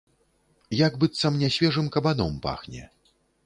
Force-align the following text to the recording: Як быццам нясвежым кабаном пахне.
Як 0.79 0.97
быццам 1.03 1.37
нясвежым 1.43 1.93
кабаном 1.99 2.33
пахне. 2.47 2.83